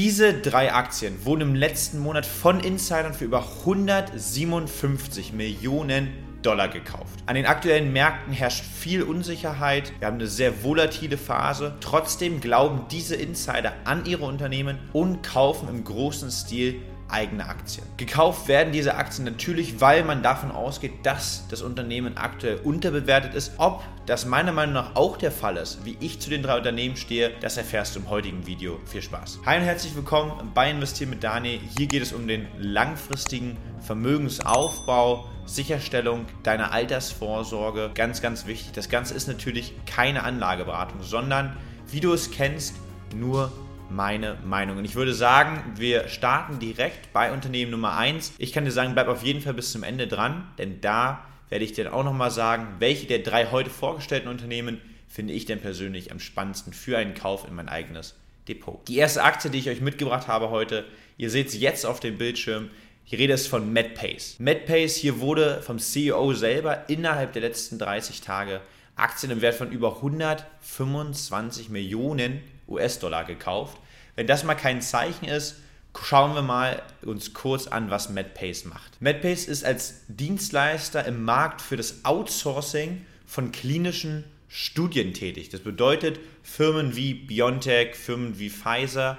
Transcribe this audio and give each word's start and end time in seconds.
Diese 0.00 0.32
drei 0.32 0.72
Aktien 0.72 1.24
wurden 1.24 1.40
im 1.40 1.54
letzten 1.56 1.98
Monat 1.98 2.24
von 2.24 2.60
Insidern 2.60 3.14
für 3.14 3.24
über 3.24 3.44
157 3.64 5.32
Millionen 5.32 6.12
Dollar 6.40 6.68
gekauft. 6.68 7.18
An 7.26 7.34
den 7.34 7.46
aktuellen 7.46 7.92
Märkten 7.92 8.32
herrscht 8.32 8.62
viel 8.62 9.02
Unsicherheit. 9.02 9.92
Wir 9.98 10.06
haben 10.06 10.18
eine 10.18 10.28
sehr 10.28 10.62
volatile 10.62 11.18
Phase. 11.18 11.74
Trotzdem 11.80 12.40
glauben 12.40 12.82
diese 12.92 13.16
Insider 13.16 13.72
an 13.82 14.06
ihre 14.06 14.24
Unternehmen 14.24 14.78
und 14.92 15.24
kaufen 15.24 15.68
im 15.68 15.82
großen 15.82 16.30
Stil 16.30 16.80
eigene 17.08 17.46
Aktien. 17.48 17.86
Gekauft 17.96 18.48
werden 18.48 18.72
diese 18.72 18.94
Aktien 18.96 19.24
natürlich, 19.24 19.80
weil 19.80 20.04
man 20.04 20.22
davon 20.22 20.50
ausgeht, 20.50 20.92
dass 21.04 21.46
das 21.48 21.62
Unternehmen 21.62 22.16
aktuell 22.16 22.56
unterbewertet 22.56 23.34
ist. 23.34 23.52
Ob 23.58 23.82
das 24.06 24.26
meiner 24.26 24.52
Meinung 24.52 24.74
nach 24.74 24.96
auch 24.96 25.16
der 25.16 25.32
Fall 25.32 25.56
ist, 25.56 25.84
wie 25.84 25.96
ich 26.00 26.20
zu 26.20 26.30
den 26.30 26.42
drei 26.42 26.56
Unternehmen 26.56 26.96
stehe, 26.96 27.32
das 27.40 27.56
erfährst 27.56 27.94
du 27.94 28.00
im 28.00 28.10
heutigen 28.10 28.46
Video. 28.46 28.78
Viel 28.86 29.02
Spaß. 29.02 29.40
Hi 29.46 29.58
und 29.58 29.64
herzlich 29.64 29.94
willkommen 29.94 30.52
bei 30.54 30.70
Investieren 30.70 31.10
mit 31.10 31.24
Dani. 31.24 31.60
Hier 31.76 31.86
geht 31.86 32.02
es 32.02 32.12
um 32.12 32.26
den 32.26 32.46
langfristigen 32.58 33.56
Vermögensaufbau. 33.80 35.28
Sicherstellung 35.46 36.26
deiner 36.42 36.72
Altersvorsorge. 36.72 37.90
Ganz, 37.94 38.20
ganz 38.20 38.46
wichtig. 38.46 38.72
Das 38.72 38.90
Ganze 38.90 39.14
ist 39.14 39.28
natürlich 39.28 39.72
keine 39.86 40.22
Anlageberatung, 40.24 41.02
sondern, 41.02 41.56
wie 41.90 42.00
du 42.00 42.12
es 42.12 42.30
kennst, 42.30 42.74
nur 43.16 43.50
meine 43.90 44.36
Meinung. 44.44 44.78
Und 44.78 44.84
ich 44.84 44.94
würde 44.94 45.14
sagen, 45.14 45.62
wir 45.76 46.08
starten 46.08 46.58
direkt 46.58 47.12
bei 47.12 47.32
Unternehmen 47.32 47.70
Nummer 47.70 47.96
1. 47.96 48.34
Ich 48.38 48.52
kann 48.52 48.64
dir 48.64 48.70
sagen, 48.70 48.94
bleib 48.94 49.08
auf 49.08 49.22
jeden 49.22 49.40
Fall 49.40 49.54
bis 49.54 49.72
zum 49.72 49.82
Ende 49.82 50.06
dran, 50.06 50.46
denn 50.58 50.80
da 50.80 51.24
werde 51.48 51.64
ich 51.64 51.72
dir 51.72 51.92
auch 51.94 52.04
nochmal 52.04 52.30
sagen, 52.30 52.76
welche 52.78 53.06
der 53.06 53.20
drei 53.20 53.46
heute 53.46 53.70
vorgestellten 53.70 54.28
Unternehmen 54.28 54.80
finde 55.08 55.32
ich 55.32 55.46
denn 55.46 55.60
persönlich 55.60 56.12
am 56.12 56.20
spannendsten 56.20 56.72
für 56.72 56.98
einen 56.98 57.14
Kauf 57.14 57.46
in 57.48 57.54
mein 57.54 57.68
eigenes 57.68 58.14
Depot. 58.46 58.86
Die 58.88 58.96
erste 58.96 59.22
Aktie, 59.22 59.50
die 59.50 59.58
ich 59.58 59.70
euch 59.70 59.80
mitgebracht 59.80 60.28
habe 60.28 60.50
heute, 60.50 60.84
ihr 61.16 61.30
seht 61.30 61.50
sie 61.50 61.58
jetzt 61.58 61.86
auf 61.86 62.00
dem 62.00 62.18
Bildschirm, 62.18 62.70
die 63.10 63.16
Rede 63.16 63.32
ist 63.32 63.48
von 63.48 63.72
MedPace. 63.72 64.36
MedPace 64.38 64.96
hier 64.96 65.20
wurde 65.20 65.62
vom 65.62 65.78
CEO 65.78 66.34
selber 66.34 66.88
innerhalb 66.90 67.32
der 67.32 67.42
letzten 67.42 67.78
30 67.78 68.20
Tage 68.20 68.60
Aktien 68.96 69.32
im 69.32 69.40
Wert 69.40 69.54
von 69.54 69.70
über 69.70 69.96
125 69.96 71.70
Millionen 71.70 72.42
US-Dollar 72.68 73.24
gekauft. 73.24 73.78
Wenn 74.16 74.26
das 74.26 74.44
mal 74.44 74.54
kein 74.54 74.82
Zeichen 74.82 75.26
ist, 75.26 75.56
schauen 76.00 76.34
wir 76.34 76.42
mal 76.42 76.82
uns 77.02 77.34
kurz 77.34 77.66
an, 77.66 77.90
was 77.90 78.10
MedPace 78.10 78.66
macht. 78.66 79.00
MedPace 79.00 79.46
ist 79.46 79.64
als 79.64 80.02
Dienstleister 80.08 81.04
im 81.04 81.24
Markt 81.24 81.60
für 81.60 81.76
das 81.76 82.04
Outsourcing 82.04 83.04
von 83.26 83.52
klinischen 83.52 84.24
Studien 84.48 85.12
tätig. 85.12 85.48
Das 85.48 85.60
bedeutet, 85.60 86.20
Firmen 86.42 86.94
wie 86.94 87.14
BioNTech, 87.14 87.94
Firmen 87.94 88.38
wie 88.38 88.50
Pfizer 88.50 89.18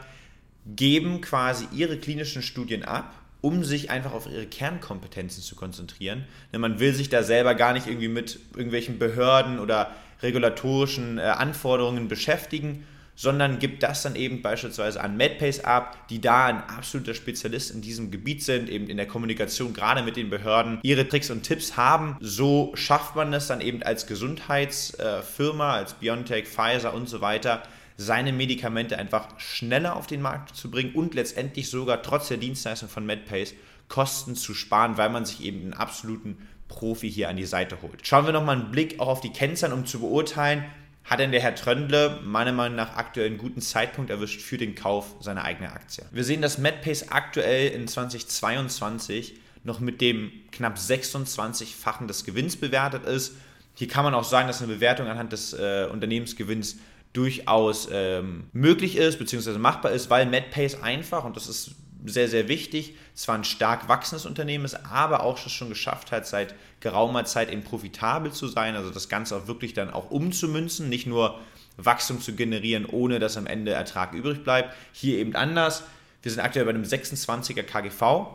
geben 0.66 1.22
quasi 1.22 1.67
ihre 1.73 1.97
klinischen 1.97 2.41
Studien 2.41 2.84
ab 2.84 3.13
um 3.41 3.63
sich 3.63 3.89
einfach 3.89 4.11
auf 4.13 4.28
ihre 4.28 4.45
Kernkompetenzen 4.45 5.41
zu 5.44 5.56
konzentrieren. 5.56 6.25
Denn 6.52 6.61
man 6.61 6.80
will 6.80 6.94
sich 6.94 7.09
da 7.09 7.23
selber 7.23 7.56
gar 7.56 7.73
nicht 7.73 7.88
irgendwie 7.88 8.09
mit 8.09 8.39
irgendwelchen 8.53 9.00
Behörden 9.00 9.59
oder 9.59 9.95
regulatorischen 10.22 11.17
äh, 11.17 11.22
Anforderungen 11.22 12.09
beschäftigen, 12.09 12.86
sondern 13.20 13.59
gibt 13.59 13.84
das 13.84 14.03
dann 14.03 14.16
eben 14.16 14.42
beispielsweise 14.42 15.02
an 15.02 15.17
MedPace 15.17 15.66
ab, 15.66 16.08
die 16.08 16.22
da 16.22 16.45
ein 16.45 16.64
absoluter 16.64 17.14
Spezialist 17.14 17.70
in 17.70 17.81
diesem 17.81 18.12
Gebiet 18.12 18.45
sind, 18.45 18.70
eben 18.70 18.88
in 18.88 18.95
der 18.95 19.08
Kommunikation 19.08 19.73
gerade 19.73 20.03
mit 20.03 20.16
den 20.16 20.30
Behörden, 20.30 20.80
ihre 20.84 21.06
Tricks 21.06 21.30
und 21.30 21.44
Tipps 21.44 21.75
haben. 21.75 22.16
So 22.22 22.72
schafft 22.75 23.17
man 23.17 23.34
es 23.34 23.47
dann 23.47 23.59
eben 23.59 23.84
als 23.84 24.08
Gesundheitsfirma, 24.08 25.73
als 25.73 25.95
BioNTech, 25.95 26.47
Pfizer 26.47 26.94
und 26.94 27.09
so 27.09 27.20
weiter, 27.20 27.62
seine 27.97 28.31
Medikamente 28.31 28.97
einfach 28.97 29.38
schneller 29.38 29.97
auf 29.97 30.08
den 30.08 30.22
Markt 30.22 30.56
zu 30.56 30.72
bringen 30.72 30.95
und 30.95 31.14
letztendlich 31.14 31.70
sogar 31.70 32.02
trotz 32.02 32.30
der 32.30 32.38
Dienstleistung 32.38 32.88
von 32.88 33.06
MedPace 33.06 33.53
Kosten 33.90 34.36
zu 34.36 34.53
sparen, 34.53 34.95
weil 34.95 35.09
man 35.09 35.25
sich 35.25 35.44
eben 35.44 35.59
einen 35.59 35.73
absoluten 35.73 36.38
Profi 36.70 37.12
hier 37.12 37.28
an 37.28 37.36
die 37.36 37.44
Seite 37.44 37.81
holt. 37.81 38.08
Schauen 38.08 38.25
wir 38.25 38.31
nochmal 38.31 38.62
einen 38.62 38.72
Blick 38.72 39.01
auch 39.01 39.09
auf 39.09 39.19
die 39.19 39.34
Kennzahlen, 39.34 39.74
um 39.74 39.86
zu 39.86 40.00
beurteilen, 40.00 40.63
hat 41.09 41.20
denn 41.20 41.31
der 41.31 41.42
Herr 41.42 41.56
Tröndle 41.56 42.20
meiner 42.24 42.52
Meinung 42.52 42.75
nach 42.75 42.96
aktuell 42.96 43.25
einen 43.25 43.40
guten 43.40 43.62
Zeitpunkt 43.62 44.12
erwischt 44.12 44.42
für 44.42 44.58
den 44.58 44.75
Kauf 44.75 45.16
seiner 45.22 45.44
eigenen 45.44 45.72
Aktie. 45.72 46.06
Wir 46.12 46.24
sehen, 46.24 46.42
dass 46.42 46.59
MedPace 46.59 47.09
aktuell 47.09 47.72
in 47.72 47.88
2022 47.88 49.36
noch 49.64 49.80
mit 49.80 50.02
dem 50.02 50.31
knapp 50.52 50.78
26-fachen 50.78 52.08
des 52.08 52.25
Gewinns 52.25 52.58
bewertet 52.58 53.06
ist. 53.06 53.36
Hier 53.74 53.88
kann 53.88 54.03
man 54.03 54.14
auch 54.14 54.24
sagen, 54.24 54.48
dass 54.48 54.62
eine 54.62 54.72
Bewertung 54.72 55.08
anhand 55.08 55.34
des 55.34 55.53
äh, 55.53 55.88
Unternehmensgewinns 55.92 56.78
durchaus 57.14 57.90
ähm, 57.92 58.44
möglich 58.53 58.96
ist, 58.96 59.18
beziehungsweise 59.18 59.58
machbar 59.58 59.92
ist, 59.92 60.12
weil 60.12 60.28
MedPace 60.28 60.84
einfach, 60.84 61.24
und 61.24 61.36
das 61.36 61.48
ist 61.48 61.72
sehr, 62.06 62.30
sehr 62.30 62.48
wichtig, 62.48 62.96
zwar 63.14 63.36
ein 63.36 63.44
stark 63.44 63.90
wachsendes 63.90 64.26
Unternehmen 64.26 64.66
ist, 64.66 64.86
aber 64.86 65.24
auch 65.24 65.38
schon 65.38 65.70
geschafft 65.70 66.12
hat, 66.12 66.26
seit 66.26 66.56
geraumer 66.80 67.26
Zeit 67.26 67.52
eben 67.52 67.64
profitabel 67.64 68.32
zu 68.32 68.48
sein, 68.48 68.76
also 68.76 68.90
das 68.90 69.10
Ganze 69.10 69.36
auch 69.36 69.48
wirklich 69.48 69.74
dann 69.74 69.90
auch 69.90 70.10
umzumünzen, 70.10 70.88
nicht 70.90 71.08
nur 71.08 71.40
Wachstum 71.78 72.22
zu 72.22 72.36
generieren, 72.36 72.86
ohne 72.86 73.20
dass 73.20 73.38
am 73.38 73.48
Ende 73.48 73.72
Ertrag 73.72 74.14
übrig 74.14 74.44
bleibt. 74.44 74.76
Hier 74.92 75.18
eben 75.18 75.36
anders. 75.36 75.84
Wir 76.22 76.32
sind 76.32 76.42
aktuell 76.42 76.66
bei 76.66 76.72
einem 76.72 76.84
26er 76.84 77.64
KGV. 77.64 78.28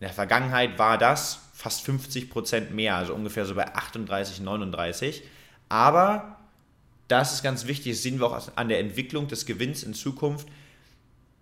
In 0.00 0.06
der 0.06 0.12
Vergangenheit 0.12 0.78
war 0.78 0.98
das 0.98 1.40
fast 1.54 1.82
50 1.82 2.30
Prozent 2.30 2.74
mehr, 2.74 2.96
also 2.96 3.14
ungefähr 3.14 3.44
so 3.44 3.54
bei 3.54 3.74
38, 3.74 4.40
39. 4.40 5.22
Aber 5.68 6.36
das 7.08 7.34
ist 7.34 7.42
ganz 7.42 7.66
wichtig, 7.66 7.92
das 7.92 8.02
sehen 8.02 8.20
wir 8.20 8.26
auch 8.26 8.56
an 8.56 8.68
der 8.68 8.78
Entwicklung 8.78 9.28
des 9.28 9.46
Gewinns 9.46 9.82
in 9.82 9.94
Zukunft. 9.94 10.46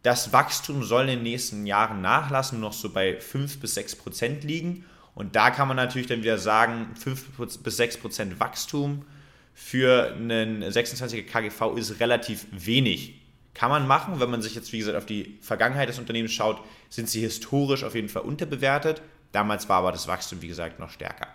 Das 0.09 0.33
Wachstum 0.33 0.85
soll 0.85 1.03
in 1.03 1.19
den 1.19 1.23
nächsten 1.23 1.67
Jahren 1.67 2.01
nachlassen, 2.01 2.61
noch 2.61 2.73
so 2.73 2.89
bei 2.89 3.21
5 3.21 3.61
bis 3.61 3.75
6 3.75 3.97
Prozent 3.97 4.43
liegen. 4.43 4.87
Und 5.15 5.37
da 5.37 5.51
kann 5.51 5.69
man 5.69 5.77
natürlich 5.77 6.07
dann 6.07 6.23
wieder 6.23 6.39
sagen, 6.39 6.95
5 6.99 7.59
bis 7.63 7.77
6 7.77 7.99
Prozent 7.99 8.41
Wachstum 8.41 9.05
für 9.53 10.15
einen 10.15 10.65
26er 10.65 11.25
KGV 11.25 11.77
ist 11.77 12.01
relativ 12.01 12.47
wenig. 12.53 13.21
Kann 13.53 13.69
man 13.69 13.87
machen, 13.87 14.19
wenn 14.19 14.31
man 14.31 14.41
sich 14.41 14.55
jetzt, 14.55 14.73
wie 14.73 14.79
gesagt, 14.79 14.97
auf 14.97 15.05
die 15.05 15.37
Vergangenheit 15.43 15.91
des 15.91 15.99
Unternehmens 15.99 16.33
schaut, 16.33 16.63
sind 16.89 17.11
sie 17.11 17.21
historisch 17.21 17.85
auf 17.85 17.95
jeden 17.95 18.09
Fall 18.09 18.23
unterbewertet. 18.23 19.03
Damals 19.33 19.69
war 19.69 19.81
aber 19.81 19.93
das 19.93 20.09
Wachstum, 20.09 20.41
wie 20.41 20.49
gesagt, 20.49 20.79
noch 20.79 20.89
stärker. 20.89 21.29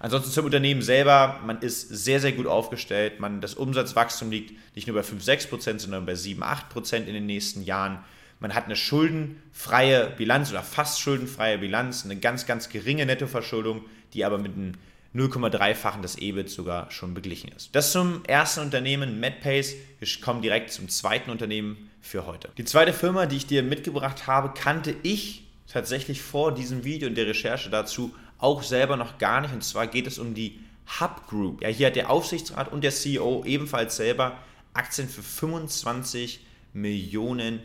Ansonsten 0.00 0.32
zum 0.32 0.44
Unternehmen 0.44 0.82
selber, 0.82 1.40
man 1.46 1.60
ist 1.60 1.88
sehr, 1.88 2.20
sehr 2.20 2.32
gut 2.32 2.46
aufgestellt. 2.46 3.20
Man, 3.20 3.40
das 3.40 3.54
Umsatzwachstum 3.54 4.30
liegt 4.30 4.52
nicht 4.76 4.86
nur 4.86 4.96
bei 4.96 5.02
5, 5.02 5.24
6 5.24 5.46
Prozent, 5.46 5.80
sondern 5.80 6.04
bei 6.04 6.14
7, 6.14 6.42
8 6.42 6.68
Prozent 6.68 7.08
in 7.08 7.14
den 7.14 7.24
nächsten 7.24 7.62
Jahren. 7.62 8.04
Man 8.40 8.54
hat 8.54 8.66
eine 8.66 8.76
schuldenfreie 8.76 10.10
Bilanz 10.16 10.50
oder 10.50 10.62
fast 10.62 11.00
schuldenfreie 11.00 11.58
Bilanz, 11.58 12.04
eine 12.04 12.16
ganz, 12.16 12.46
ganz 12.46 12.68
geringe 12.68 13.04
Nettoverschuldung, 13.06 13.84
die 14.14 14.24
aber 14.24 14.38
mit 14.38 14.54
einem 14.54 14.72
0,3-fachen 15.14 16.02
des 16.02 16.18
EBIT 16.18 16.50
sogar 16.50 16.90
schon 16.90 17.14
beglichen 17.14 17.50
ist. 17.50 17.74
Das 17.74 17.92
zum 17.92 18.24
ersten 18.26 18.60
Unternehmen, 18.60 19.20
MedPace. 19.20 19.74
Wir 19.98 20.08
kommen 20.20 20.42
direkt 20.42 20.70
zum 20.70 20.88
zweiten 20.88 21.30
Unternehmen 21.30 21.90
für 22.00 22.26
heute. 22.26 22.50
Die 22.58 22.64
zweite 22.64 22.92
Firma, 22.92 23.26
die 23.26 23.36
ich 23.36 23.46
dir 23.46 23.62
mitgebracht 23.62 24.26
habe, 24.26 24.52
kannte 24.54 24.94
ich 25.02 25.44
tatsächlich 25.66 26.22
vor 26.22 26.54
diesem 26.54 26.84
Video 26.84 27.08
und 27.08 27.14
der 27.16 27.26
Recherche 27.26 27.70
dazu 27.70 28.14
auch 28.38 28.62
selber 28.62 28.96
noch 28.96 29.18
gar 29.18 29.40
nicht. 29.40 29.52
Und 29.52 29.64
zwar 29.64 29.86
geht 29.86 30.06
es 30.06 30.18
um 30.18 30.34
die 30.34 30.60
Hub 31.00 31.26
Group. 31.26 31.62
Ja, 31.62 31.68
hier 31.68 31.88
hat 31.88 31.96
der 31.96 32.10
Aufsichtsrat 32.10 32.72
und 32.72 32.84
der 32.84 32.92
CEO 32.92 33.44
ebenfalls 33.44 33.96
selber 33.96 34.38
Aktien 34.72 35.08
für 35.08 35.22
25 35.22 36.40
Millionen 36.72 37.60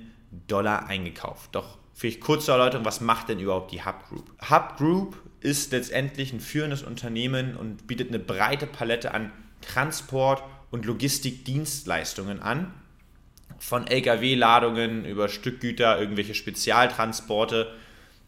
Dollar 0.47 0.87
eingekauft. 0.87 1.53
Doch 1.53 1.77
vielleicht 1.93 2.21
kurze 2.21 2.51
Erläuterung, 2.51 2.85
was 2.85 3.01
macht 3.01 3.29
denn 3.29 3.39
überhaupt 3.39 3.71
die 3.71 3.83
Hub 3.85 4.07
Group? 4.09 4.31
Hub 4.49 4.77
Group 4.77 5.17
ist 5.41 5.71
letztendlich 5.71 6.33
ein 6.33 6.39
führendes 6.39 6.83
Unternehmen 6.83 7.55
und 7.55 7.87
bietet 7.87 8.09
eine 8.09 8.19
breite 8.19 8.67
Palette 8.67 9.13
an 9.13 9.31
Transport- 9.61 10.43
und 10.71 10.85
Logistikdienstleistungen 10.85 12.41
an. 12.41 12.73
Von 13.59 13.87
Lkw-Ladungen 13.87 15.05
über 15.05 15.29
Stückgüter, 15.29 15.99
irgendwelche 15.99 16.33
Spezialtransporte 16.33 17.73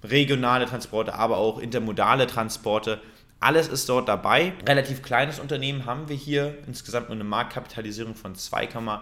regionale 0.09 0.65
Transporte, 0.65 1.15
aber 1.15 1.37
auch 1.37 1.59
intermodale 1.59 2.27
Transporte. 2.27 3.01
Alles 3.39 3.67
ist 3.67 3.89
dort 3.89 4.07
dabei. 4.07 4.53
Relativ 4.67 5.01
kleines 5.01 5.39
Unternehmen 5.39 5.85
haben 5.85 6.09
wir 6.09 6.15
hier 6.15 6.57
insgesamt 6.67 7.09
nur 7.09 7.15
eine 7.15 7.23
Marktkapitalisierung 7.23 8.15
von 8.15 8.35
2,5 8.35 9.01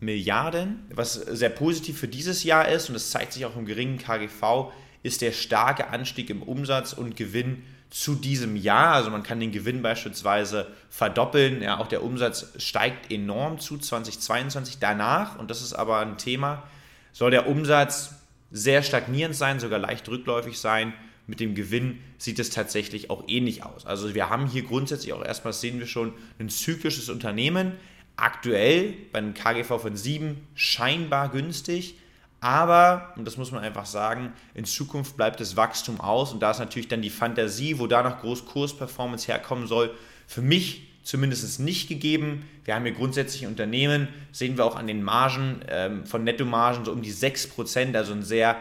Milliarden. 0.00 0.86
Was 0.90 1.14
sehr 1.14 1.50
positiv 1.50 1.98
für 1.98 2.08
dieses 2.08 2.44
Jahr 2.44 2.68
ist, 2.68 2.88
und 2.88 2.94
das 2.94 3.10
zeigt 3.10 3.32
sich 3.32 3.44
auch 3.44 3.56
im 3.56 3.66
geringen 3.66 3.98
KGV, 3.98 4.72
ist 5.02 5.20
der 5.20 5.32
starke 5.32 5.88
Anstieg 5.88 6.30
im 6.30 6.42
Umsatz 6.42 6.92
und 6.92 7.16
Gewinn 7.16 7.62
zu 7.90 8.14
diesem 8.14 8.56
Jahr. 8.56 8.94
Also 8.94 9.10
man 9.10 9.22
kann 9.22 9.40
den 9.40 9.52
Gewinn 9.52 9.82
beispielsweise 9.82 10.66
verdoppeln. 10.90 11.62
Ja, 11.62 11.78
auch 11.78 11.86
der 11.86 12.02
Umsatz 12.02 12.52
steigt 12.56 13.12
enorm 13.12 13.58
zu 13.58 13.78
2022. 13.78 14.78
Danach, 14.80 15.38
und 15.38 15.50
das 15.50 15.62
ist 15.62 15.72
aber 15.72 16.00
ein 16.00 16.18
Thema, 16.18 16.64
soll 17.12 17.30
der 17.30 17.48
Umsatz 17.48 18.14
sehr 18.50 18.82
stagnierend 18.82 19.34
sein, 19.34 19.60
sogar 19.60 19.78
leicht 19.78 20.08
rückläufig 20.08 20.58
sein. 20.58 20.92
Mit 21.26 21.40
dem 21.40 21.54
Gewinn 21.54 21.98
sieht 22.18 22.38
es 22.38 22.50
tatsächlich 22.50 23.10
auch 23.10 23.24
ähnlich 23.26 23.64
aus. 23.64 23.84
Also 23.84 24.14
wir 24.14 24.30
haben 24.30 24.46
hier 24.46 24.62
grundsätzlich 24.62 25.12
auch 25.12 25.24
erstmal, 25.24 25.52
sehen 25.52 25.78
wir 25.78 25.86
schon, 25.86 26.12
ein 26.38 26.48
zyklisches 26.48 27.08
Unternehmen. 27.08 27.72
Aktuell 28.16 28.94
bei 29.12 29.18
einem 29.18 29.34
KGV 29.34 29.80
von 29.80 29.96
7 29.96 30.46
scheinbar 30.54 31.30
günstig, 31.30 31.98
Aber, 32.40 33.12
und 33.16 33.24
das 33.24 33.36
muss 33.36 33.50
man 33.50 33.62
einfach 33.62 33.86
sagen, 33.86 34.32
in 34.54 34.64
Zukunft 34.64 35.16
bleibt 35.16 35.40
das 35.40 35.56
Wachstum 35.56 36.00
aus 36.00 36.32
und 36.32 36.40
da 36.40 36.50
ist 36.50 36.58
natürlich 36.58 36.88
dann 36.88 37.02
die 37.02 37.10
Fantasie, 37.10 37.78
wo 37.78 37.86
da 37.86 38.02
noch 38.02 38.20
groß 38.20 38.46
Kursperformance 38.46 39.26
herkommen 39.26 39.66
soll, 39.66 39.94
für 40.26 40.42
mich 40.42 40.86
zumindest 41.02 41.60
nicht 41.60 41.88
gegeben. 41.88 42.48
Wir 42.64 42.74
haben 42.74 42.84
hier 42.84 42.92
grundsätzlich 42.94 43.46
Unternehmen, 43.46 44.08
sehen 44.32 44.56
wir 44.56 44.64
auch 44.64 44.76
an 44.76 44.86
den 44.86 45.02
Margen, 45.02 45.60
ähm, 45.68 46.04
von 46.04 46.24
Nettomargen 46.24 46.84
so 46.84 46.92
um 46.92 47.00
die 47.00 47.12
6%, 47.12 47.96
also 47.96 48.12
ein 48.12 48.22
sehr 48.22 48.56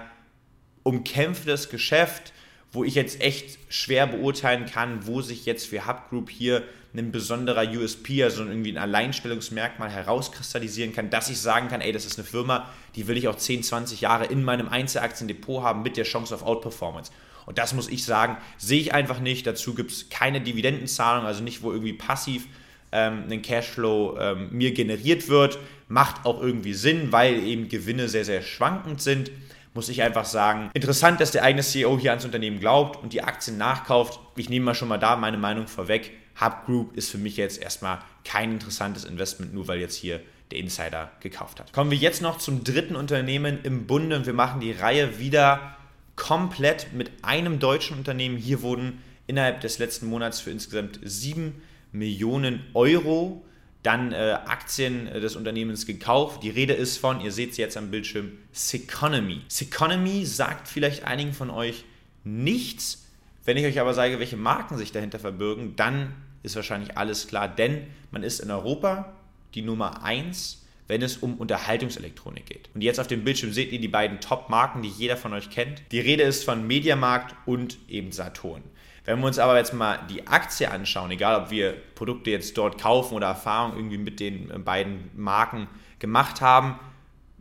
umkämpftes 0.83 1.69
Geschäft, 1.69 2.31
wo 2.71 2.83
ich 2.83 2.95
jetzt 2.95 3.19
echt 3.21 3.57
schwer 3.69 4.05
beurteilen 4.05 4.65
kann, 4.67 5.07
wo 5.07 5.21
sich 5.21 5.45
jetzt 5.45 5.67
für 5.67 5.87
Hub 5.87 6.09
Group 6.09 6.29
hier 6.29 6.63
ein 6.97 7.11
besonderer 7.11 7.67
USP, 7.69 8.23
also 8.23 8.43
irgendwie 8.43 8.71
ein 8.71 8.77
Alleinstellungsmerkmal 8.77 9.89
herauskristallisieren 9.89 10.93
kann, 10.93 11.09
dass 11.09 11.29
ich 11.29 11.39
sagen 11.39 11.67
kann, 11.67 11.81
ey, 11.81 11.91
das 11.91 12.05
ist 12.05 12.17
eine 12.17 12.27
Firma, 12.27 12.69
die 12.95 13.07
will 13.07 13.17
ich 13.17 13.27
auch 13.27 13.35
10, 13.35 13.63
20 13.63 14.01
Jahre 14.01 14.25
in 14.25 14.43
meinem 14.43 14.69
Einzelaktiendepot 14.69 15.63
haben 15.63 15.83
mit 15.83 15.97
der 15.97 16.05
Chance 16.05 16.33
auf 16.33 16.43
Outperformance. 16.43 17.11
Und 17.45 17.57
das 17.57 17.73
muss 17.73 17.89
ich 17.89 18.05
sagen, 18.05 18.37
sehe 18.57 18.79
ich 18.79 18.93
einfach 18.93 19.19
nicht. 19.19 19.45
Dazu 19.45 19.75
gibt 19.75 19.91
es 19.91 20.09
keine 20.09 20.41
Dividendenzahlung, 20.41 21.25
also 21.25 21.43
nicht, 21.43 21.61
wo 21.61 21.71
irgendwie 21.71 21.93
passiv 21.93 22.47
ähm, 22.91 23.25
ein 23.29 23.41
Cashflow 23.41 24.17
ähm, 24.19 24.49
mir 24.51 24.73
generiert 24.73 25.29
wird. 25.29 25.59
Macht 25.87 26.25
auch 26.25 26.41
irgendwie 26.41 26.73
Sinn, 26.73 27.11
weil 27.11 27.43
eben 27.43 27.69
Gewinne 27.69 28.09
sehr, 28.09 28.25
sehr 28.25 28.41
schwankend 28.41 29.01
sind. 29.01 29.31
Muss 29.73 29.89
ich 29.89 30.01
einfach 30.01 30.25
sagen, 30.25 30.71
interessant, 30.73 31.19
dass 31.19 31.31
der 31.31 31.43
eigene 31.43 31.61
CEO 31.61 31.99
hier 31.99 32.11
ans 32.11 32.25
Unternehmen 32.25 32.59
glaubt 32.59 33.03
und 33.03 33.11
die 33.11 33.21
Aktien 33.21 33.57
nachkauft. 33.57 34.19
Ich 34.37 34.49
nehme 34.49 34.65
mal 34.65 34.73
schon 34.73 34.87
mal 34.87 34.97
da 34.97 35.15
meine 35.17 35.37
Meinung 35.37 35.67
vorweg. 35.67 36.11
Hub 36.39 36.65
Group 36.65 36.95
ist 36.97 37.09
für 37.09 37.17
mich 37.17 37.37
jetzt 37.37 37.61
erstmal 37.61 37.99
kein 38.23 38.53
interessantes 38.53 39.05
Investment, 39.05 39.53
nur 39.53 39.67
weil 39.67 39.79
jetzt 39.79 39.95
hier 39.95 40.21
der 40.51 40.59
Insider 40.59 41.11
gekauft 41.21 41.59
hat. 41.59 41.73
Kommen 41.73 41.91
wir 41.91 41.97
jetzt 41.97 42.21
noch 42.21 42.37
zum 42.37 42.63
dritten 42.63 42.95
Unternehmen 42.95 43.59
im 43.63 43.87
Bunde 43.87 44.15
und 44.15 44.25
wir 44.25 44.33
machen 44.33 44.61
die 44.61 44.71
Reihe 44.71 45.19
wieder 45.19 45.75
komplett 46.15 46.93
mit 46.93 47.11
einem 47.23 47.59
deutschen 47.59 47.97
Unternehmen. 47.97 48.37
Hier 48.37 48.61
wurden 48.61 49.01
innerhalb 49.27 49.61
des 49.61 49.79
letzten 49.79 50.07
Monats 50.07 50.39
für 50.39 50.51
insgesamt 50.51 50.99
7 51.03 51.61
Millionen 51.91 52.61
Euro 52.73 53.43
dann 53.83 54.11
äh, 54.11 54.37
Aktien 54.45 55.07
äh, 55.07 55.19
des 55.19 55.35
Unternehmens 55.35 55.85
gekauft. 55.85 56.43
Die 56.43 56.49
Rede 56.49 56.73
ist 56.73 56.97
von, 56.97 57.21
ihr 57.21 57.31
seht 57.31 57.51
es 57.51 57.57
jetzt 57.57 57.77
am 57.77 57.91
Bildschirm, 57.91 58.31
Seconomy. 58.51 59.41
Seconomy 59.47 60.25
sagt 60.25 60.67
vielleicht 60.67 61.05
einigen 61.05 61.33
von 61.33 61.49
euch 61.49 61.85
nichts. 62.23 63.05
Wenn 63.45 63.57
ich 63.57 63.65
euch 63.65 63.79
aber 63.79 63.93
sage, 63.93 64.19
welche 64.19 64.37
Marken 64.37 64.77
sich 64.77 64.91
dahinter 64.91 65.19
verbirgen, 65.19 65.75
dann 65.75 66.13
ist 66.45 66.55
wahrscheinlich 66.55 66.97
alles 66.97 67.27
klar, 67.27 67.47
denn 67.47 67.87
man 68.11 68.23
ist 68.23 68.39
in 68.39 68.51
Europa 68.51 69.13
die 69.53 69.61
Nummer 69.61 70.03
1 70.03 70.65
wenn 70.87 71.01
es 71.01 71.17
um 71.17 71.35
Unterhaltungselektronik 71.35 72.45
geht. 72.45 72.69
Und 72.73 72.81
jetzt 72.81 72.99
auf 72.99 73.07
dem 73.07 73.23
Bildschirm 73.23 73.51
seht 73.51 73.71
ihr 73.71 73.79
die 73.79 73.87
beiden 73.87 74.19
Top-Marken, 74.19 74.81
die 74.81 74.89
jeder 74.89 75.17
von 75.17 75.33
euch 75.33 75.49
kennt. 75.49 75.81
Die 75.91 75.99
Rede 75.99 76.23
ist 76.23 76.43
von 76.43 76.65
Mediamarkt 76.67 77.35
und 77.45 77.77
eben 77.89 78.11
Saturn. 78.11 78.63
Wenn 79.03 79.19
wir 79.19 79.27
uns 79.27 79.39
aber 79.39 79.57
jetzt 79.57 79.73
mal 79.73 79.99
die 80.09 80.25
Aktie 80.27 80.69
anschauen, 80.69 81.11
egal 81.11 81.43
ob 81.43 81.51
wir 81.51 81.73
Produkte 81.95 82.31
jetzt 82.31 82.57
dort 82.57 82.79
kaufen 82.81 83.15
oder 83.15 83.27
Erfahrungen 83.27 83.77
irgendwie 83.77 83.97
mit 83.97 84.19
den 84.19 84.63
beiden 84.63 85.11
Marken 85.15 85.67
gemacht 85.99 86.41
haben, 86.41 86.79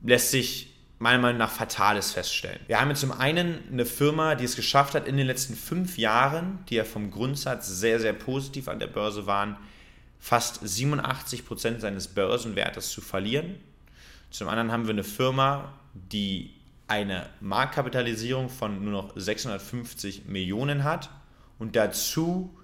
lässt 0.02 0.30
sich 0.30 0.73
meiner 0.98 1.18
Meinung 1.18 1.38
nach 1.38 1.50
Fatales 1.50 2.12
feststellen. 2.12 2.60
Wir 2.66 2.80
haben 2.80 2.88
jetzt 2.88 3.00
zum 3.00 3.12
einen 3.12 3.58
eine 3.70 3.84
Firma, 3.84 4.34
die 4.34 4.44
es 4.44 4.56
geschafft 4.56 4.94
hat, 4.94 5.08
in 5.08 5.16
den 5.16 5.26
letzten 5.26 5.54
fünf 5.54 5.98
Jahren, 5.98 6.60
die 6.68 6.76
ja 6.76 6.84
vom 6.84 7.10
Grundsatz 7.10 7.68
sehr, 7.68 8.00
sehr 8.00 8.12
positiv 8.12 8.68
an 8.68 8.78
der 8.78 8.86
Börse 8.86 9.26
waren, 9.26 9.56
fast 10.18 10.66
87 10.66 11.44
Prozent 11.44 11.80
seines 11.80 12.08
Börsenwertes 12.08 12.90
zu 12.90 13.00
verlieren. 13.00 13.56
Zum 14.30 14.48
anderen 14.48 14.72
haben 14.72 14.84
wir 14.84 14.94
eine 14.94 15.04
Firma, 15.04 15.74
die 15.92 16.54
eine 16.86 17.28
Marktkapitalisierung 17.40 18.48
von 18.48 18.82
nur 18.82 18.92
noch 18.92 19.12
650 19.16 20.26
Millionen 20.26 20.84
hat 20.84 21.10
und 21.58 21.76
dazu 21.76 22.56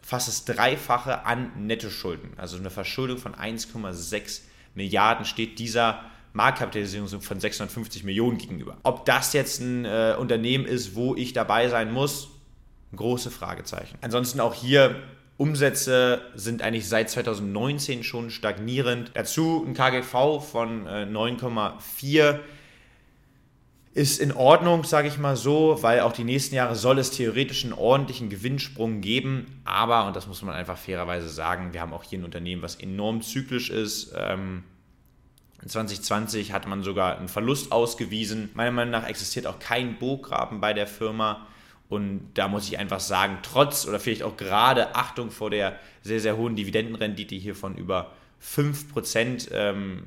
fast 0.00 0.28
das 0.28 0.44
Dreifache 0.44 1.26
an 1.26 1.66
Nettoschulden. 1.66 2.30
Also 2.38 2.56
eine 2.56 2.70
Verschuldung 2.70 3.18
von 3.18 3.34
1,6 3.34 4.42
Milliarden 4.74 5.24
steht 5.24 5.58
dieser 5.58 6.04
Marktkapitalisierung 6.32 7.20
von 7.20 7.40
650 7.40 8.04
Millionen 8.04 8.38
gegenüber. 8.38 8.76
Ob 8.82 9.04
das 9.04 9.32
jetzt 9.32 9.60
ein 9.60 9.84
äh, 9.84 10.14
Unternehmen 10.18 10.64
ist, 10.66 10.94
wo 10.94 11.14
ich 11.14 11.32
dabei 11.32 11.68
sein 11.68 11.92
muss, 11.92 12.28
große 12.94 13.30
Fragezeichen. 13.30 13.98
Ansonsten 14.00 14.40
auch 14.40 14.54
hier 14.54 15.02
Umsätze 15.36 16.22
sind 16.34 16.62
eigentlich 16.62 16.88
seit 16.88 17.10
2019 17.10 18.02
schon 18.02 18.30
stagnierend. 18.30 19.12
Dazu 19.14 19.64
ein 19.66 19.72
KGV 19.72 20.40
von 20.40 20.86
9,4 20.86 22.20
äh, 22.20 22.38
ist 23.94 24.20
in 24.20 24.32
Ordnung, 24.32 24.82
sage 24.84 25.08
ich 25.08 25.18
mal 25.18 25.36
so, 25.36 25.78
weil 25.80 26.00
auch 26.00 26.12
die 26.12 26.24
nächsten 26.24 26.56
Jahre 26.56 26.74
soll 26.74 26.98
es 26.98 27.12
theoretisch 27.12 27.64
einen 27.64 27.72
ordentlichen 27.72 28.30
Gewinnsprung 28.30 29.00
geben. 29.00 29.60
Aber, 29.64 30.06
und 30.06 30.16
das 30.16 30.26
muss 30.26 30.42
man 30.42 30.54
einfach 30.54 30.76
fairerweise 30.76 31.28
sagen, 31.28 31.72
wir 31.72 31.80
haben 31.80 31.92
auch 31.92 32.02
hier 32.02 32.18
ein 32.18 32.24
Unternehmen, 32.24 32.62
was 32.62 32.74
enorm 32.74 33.22
zyklisch 33.22 33.70
ist. 33.70 34.12
Ähm, 34.16 34.64
2020 35.66 36.52
hat 36.52 36.66
man 36.66 36.82
sogar 36.82 37.18
einen 37.18 37.28
Verlust 37.28 37.72
ausgewiesen. 37.72 38.50
Meiner 38.54 38.70
Meinung 38.70 38.92
nach 38.92 39.06
existiert 39.06 39.46
auch 39.46 39.58
kein 39.58 39.98
Burggraben 39.98 40.60
bei 40.60 40.72
der 40.72 40.86
Firma. 40.86 41.46
Und 41.88 42.30
da 42.34 42.48
muss 42.48 42.68
ich 42.68 42.78
einfach 42.78 43.00
sagen, 43.00 43.38
trotz 43.42 43.86
oder 43.86 43.98
vielleicht 43.98 44.22
auch 44.22 44.36
gerade 44.36 44.94
Achtung 44.94 45.30
vor 45.30 45.50
der 45.50 45.78
sehr, 46.02 46.20
sehr 46.20 46.36
hohen 46.36 46.54
Dividendenrendite 46.54 47.34
hier 47.34 47.54
von 47.54 47.76
über 47.76 48.12
5% 48.44 49.50
ähm, 49.52 50.04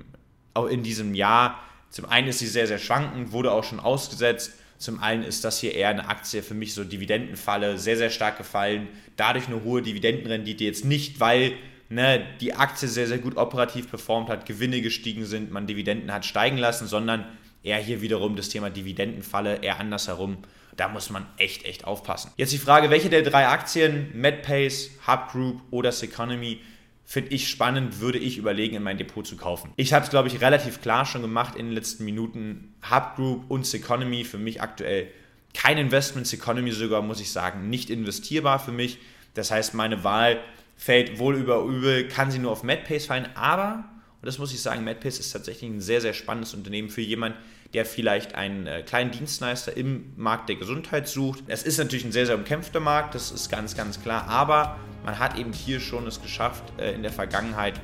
auch 0.53 0.67
in 0.67 0.83
diesem 0.83 1.15
Jahr. 1.15 1.59
Zum 1.89 2.05
einen 2.05 2.27
ist 2.27 2.39
sie 2.39 2.47
sehr, 2.47 2.67
sehr 2.67 2.77
schwankend, 2.77 3.31
wurde 3.31 3.51
auch 3.51 3.63
schon 3.63 3.79
ausgesetzt. 3.79 4.53
Zum 4.77 4.99
einen 4.99 5.23
ist 5.23 5.43
das 5.43 5.59
hier 5.59 5.75
eher 5.75 5.89
eine 5.89 6.07
Aktie 6.07 6.41
für 6.41 6.53
mich 6.53 6.73
so 6.73 6.83
Dividendenfalle, 6.83 7.77
sehr, 7.77 7.97
sehr 7.97 8.09
stark 8.09 8.37
gefallen. 8.37 8.87
Dadurch 9.15 9.47
eine 9.47 9.63
hohe 9.63 9.81
Dividendenrendite 9.81 10.63
jetzt 10.63 10.85
nicht, 10.85 11.19
weil 11.19 11.53
ne, 11.91 12.25
die 12.39 12.53
Aktie 12.53 12.87
sehr, 12.87 13.07
sehr 13.07 13.19
gut 13.19 13.37
operativ 13.37 13.89
performt 13.89 14.29
hat, 14.29 14.45
Gewinne 14.45 14.81
gestiegen 14.81 15.25
sind, 15.25 15.51
man 15.51 15.67
Dividenden 15.67 16.11
hat 16.11 16.25
steigen 16.25 16.57
lassen, 16.57 16.87
sondern 16.87 17.25
eher 17.63 17.77
hier 17.77 18.01
wiederum 18.01 18.35
das 18.35 18.49
Thema 18.49 18.69
Dividendenfalle, 18.69 19.57
eher 19.61 19.79
andersherum. 19.79 20.37
Da 20.77 20.87
muss 20.87 21.09
man 21.09 21.27
echt, 21.37 21.65
echt 21.65 21.83
aufpassen. 21.83 22.31
Jetzt 22.37 22.53
die 22.53 22.57
Frage, 22.57 22.89
welche 22.89 23.09
der 23.09 23.23
drei 23.23 23.47
Aktien, 23.47 24.09
MedPace, 24.13 24.91
Hub 25.05 25.31
Group 25.31 25.61
oder 25.69 25.91
Seconomy, 25.91 26.61
finde 27.03 27.31
ich 27.31 27.49
spannend, 27.49 27.99
würde 27.99 28.19
ich 28.19 28.37
überlegen, 28.37 28.77
in 28.77 28.83
mein 28.83 28.97
Depot 28.97 29.27
zu 29.27 29.35
kaufen. 29.35 29.73
Ich 29.75 29.91
habe 29.91 30.05
es, 30.05 30.09
glaube 30.09 30.29
ich, 30.29 30.39
relativ 30.39 30.81
klar 30.81 31.05
schon 31.05 31.21
gemacht 31.21 31.55
in 31.55 31.65
den 31.65 31.75
letzten 31.75 32.05
Minuten. 32.05 32.73
Hub 32.89 33.15
Group 33.17 33.51
und 33.51 33.67
Seconomy 33.67 34.23
für 34.23 34.37
mich 34.37 34.61
aktuell 34.61 35.09
kein 35.53 35.77
Investment. 35.77 36.25
Seconomy 36.25 36.71
sogar, 36.71 37.01
muss 37.01 37.19
ich 37.19 37.31
sagen, 37.31 37.69
nicht 37.69 37.89
investierbar 37.89 38.59
für 38.59 38.71
mich. 38.71 38.97
Das 39.33 39.51
heißt, 39.51 39.73
meine 39.73 40.05
Wahl 40.05 40.39
fällt 40.75 41.19
wohl 41.19 41.35
über 41.35 41.61
übel, 41.63 42.07
kann 42.07 42.31
sie 42.31 42.39
nur 42.39 42.51
auf 42.51 42.63
MedPace 42.63 43.05
fallen, 43.05 43.27
aber 43.35 43.85
und 44.21 44.27
das 44.27 44.37
muss 44.37 44.53
ich 44.53 44.61
sagen, 44.61 44.83
MedPace 44.83 45.19
ist 45.19 45.31
tatsächlich 45.31 45.69
ein 45.69 45.81
sehr, 45.81 45.99
sehr 45.99 46.13
spannendes 46.13 46.53
Unternehmen 46.53 46.89
für 46.89 47.01
jemanden, 47.01 47.39
der 47.73 47.85
vielleicht 47.85 48.35
einen 48.35 48.67
äh, 48.67 48.83
kleinen 48.83 49.09
Dienstleister 49.09 49.75
im 49.75 50.13
Markt 50.15 50.47
der 50.47 50.57
Gesundheit 50.57 51.07
sucht. 51.07 51.43
Es 51.47 51.63
ist 51.63 51.79
natürlich 51.79 52.05
ein 52.05 52.11
sehr, 52.11 52.27
sehr 52.27 52.35
umkämpfter 52.35 52.79
Markt, 52.79 53.15
das 53.15 53.31
ist 53.31 53.49
ganz, 53.49 53.75
ganz 53.75 54.01
klar, 54.01 54.27
aber 54.27 54.77
man 55.03 55.17
hat 55.17 55.39
eben 55.39 55.53
hier 55.53 55.79
schon 55.79 56.05
es 56.05 56.21
geschafft, 56.21 56.63
äh, 56.77 56.93
in 56.93 57.01
der 57.01 57.11
Vergangenheit 57.11 57.79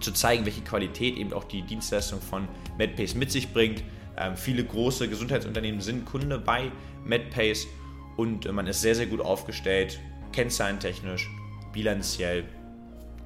zu 0.00 0.12
zeigen, 0.12 0.44
welche 0.44 0.60
Qualität 0.60 1.16
eben 1.16 1.32
auch 1.32 1.44
die 1.44 1.62
Dienstleistung 1.62 2.20
von 2.20 2.46
MedPace 2.76 3.14
mit 3.14 3.32
sich 3.32 3.52
bringt. 3.54 3.82
Ähm, 4.18 4.36
viele 4.36 4.62
große 4.62 5.08
Gesundheitsunternehmen 5.08 5.80
sind 5.80 6.04
Kunde 6.04 6.38
bei 6.38 6.70
MedPace 7.04 7.66
und 8.16 8.44
äh, 8.44 8.52
man 8.52 8.66
ist 8.66 8.82
sehr, 8.82 8.94
sehr 8.94 9.06
gut 9.06 9.20
aufgestellt, 9.20 10.00
kennzahlentechnisch, 10.32 11.30
bilanziell 11.76 12.44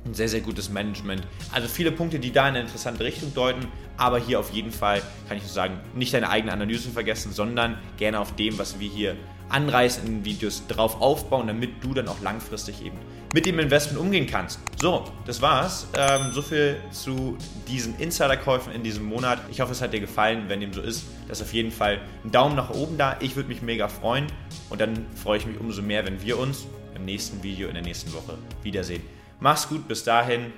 ein 0.04 0.14
sehr, 0.14 0.28
sehr 0.28 0.40
gutes 0.40 0.71
Management. 0.71 1.23
Also 1.52 1.69
viele 1.69 1.92
Punkte, 1.92 2.19
die 2.19 2.33
da 2.33 2.49
in 2.49 2.54
eine 2.54 2.61
interessante 2.62 3.04
Richtung 3.04 3.33
deuten, 3.33 3.69
aber 3.97 4.19
hier 4.19 4.40
auf 4.40 4.50
jeden 4.50 4.73
Fall 4.73 5.02
kann 5.28 5.37
ich 5.37 5.45
nur 5.45 5.52
sagen, 5.52 5.78
nicht 5.95 6.12
deine 6.12 6.28
eigene 6.30 6.52
Analyse 6.52 6.90
vergessen, 6.90 7.33
sondern 7.33 7.78
gerne 7.97 8.19
auf 8.19 8.35
dem, 8.35 8.59
was 8.59 8.80
wir 8.80 8.88
hier 8.88 9.16
anreißen 9.50 10.07
in 10.07 10.25
Videos 10.25 10.66
drauf 10.69 11.00
aufbauen, 11.00 11.47
damit 11.47 11.85
du 11.85 11.92
dann 11.92 12.09
auch 12.09 12.21
langfristig 12.23 12.85
eben 12.85 12.97
mit 13.35 13.47
dem 13.47 13.59
Investment 13.59 14.00
umgehen 14.00 14.26
kannst. 14.26 14.59
So, 14.80 15.04
das 15.26 15.40
war's. 15.42 15.87
Ähm, 15.97 16.33
so 16.33 16.42
viel 16.42 16.76
zu 16.90 17.37
diesen 17.69 17.97
Insiderkäufen 17.99 18.73
in 18.73 18.83
diesem 18.83 19.04
Monat. 19.04 19.38
Ich 19.50 19.61
hoffe, 19.61 19.73
es 19.73 19.83
hat 19.83 19.92
dir 19.92 20.00
gefallen. 20.00 20.45
Wenn 20.49 20.61
dem 20.61 20.73
so 20.73 20.80
ist, 20.80 21.04
lass 21.28 21.42
auf 21.42 21.52
jeden 21.52 21.71
Fall 21.71 22.00
einen 22.23 22.33
Daumen 22.33 22.57
nach 22.57 22.71
oben 22.71 22.97
da. 22.97 23.16
Ich 23.21 23.37
würde 23.37 23.49
mich 23.49 23.62
mega 23.62 23.88
freuen 23.88 24.26
und 24.69 24.80
dann 24.80 25.07
freue 25.14 25.38
ich 25.38 25.47
mich 25.47 25.61
umso 25.61 25.83
mehr, 25.83 26.04
wenn 26.07 26.23
wir 26.23 26.38
uns 26.38 26.66
im 27.00 27.07
nächsten 27.07 27.42
Video 27.42 27.69
in 27.69 27.75
der 27.75 27.83
nächsten 27.83 28.12
Woche 28.12 28.38
wiedersehen. 28.62 29.02
Mach's 29.40 29.69
gut, 29.69 29.88
bis 29.88 30.04
dahin. 30.04 30.52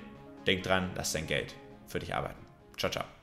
Denk 0.46 0.64
dran, 0.64 0.90
lass 0.96 1.12
dein 1.12 1.26
Geld 1.26 1.54
für 1.87 2.00
dich 2.00 2.14
arbeiten. 2.14 2.44
Ciao, 2.76 2.90
ciao. 2.90 3.04